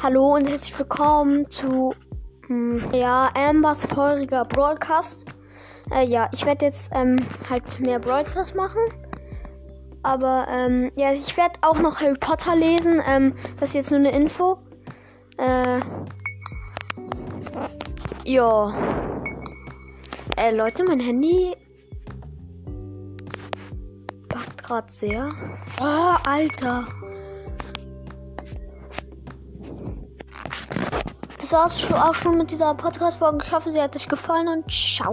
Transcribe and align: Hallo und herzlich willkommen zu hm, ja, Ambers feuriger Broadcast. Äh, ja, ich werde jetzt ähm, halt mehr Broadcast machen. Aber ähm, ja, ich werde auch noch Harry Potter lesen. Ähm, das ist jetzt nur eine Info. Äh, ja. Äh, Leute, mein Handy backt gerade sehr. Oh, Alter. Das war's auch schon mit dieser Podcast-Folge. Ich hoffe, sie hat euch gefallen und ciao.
Hallo 0.00 0.36
und 0.36 0.48
herzlich 0.48 0.78
willkommen 0.78 1.50
zu 1.50 1.92
hm, 2.46 2.80
ja, 2.92 3.32
Ambers 3.34 3.84
feuriger 3.84 4.44
Broadcast. 4.44 5.26
Äh, 5.90 6.06
ja, 6.06 6.30
ich 6.32 6.46
werde 6.46 6.66
jetzt 6.66 6.92
ähm, 6.94 7.16
halt 7.50 7.80
mehr 7.80 7.98
Broadcast 7.98 8.54
machen. 8.54 8.80
Aber 10.04 10.46
ähm, 10.48 10.92
ja, 10.94 11.12
ich 11.12 11.36
werde 11.36 11.58
auch 11.62 11.80
noch 11.80 12.00
Harry 12.00 12.14
Potter 12.14 12.54
lesen. 12.54 13.02
Ähm, 13.08 13.34
das 13.58 13.70
ist 13.70 13.74
jetzt 13.74 13.90
nur 13.90 13.98
eine 13.98 14.12
Info. 14.12 14.58
Äh, 15.36 15.80
ja. 18.24 18.72
Äh, 20.36 20.52
Leute, 20.52 20.84
mein 20.84 21.00
Handy 21.00 21.56
backt 24.28 24.62
gerade 24.62 24.92
sehr. 24.92 25.28
Oh, 25.80 26.14
Alter. 26.24 26.86
Das 31.50 31.54
war's 31.54 31.92
auch 31.94 32.14
schon 32.14 32.36
mit 32.36 32.50
dieser 32.50 32.74
Podcast-Folge. 32.74 33.42
Ich 33.42 33.52
hoffe, 33.52 33.72
sie 33.72 33.80
hat 33.80 33.96
euch 33.96 34.06
gefallen 34.06 34.48
und 34.48 34.70
ciao. 34.70 35.10